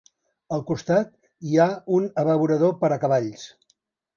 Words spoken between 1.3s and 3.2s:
hi ha un abeurador per a